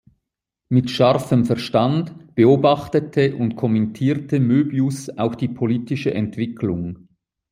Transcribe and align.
Mit 0.67 0.89
scharfem 0.89 1.45
Verstand 1.45 2.33
beobachtete 2.33 3.35
und 3.35 3.55
kommentierte 3.55 4.39
Möbius 4.39 5.15
auch 5.15 5.35
die 5.35 5.47
politische 5.49 6.11
Entwicklung. 6.11 7.07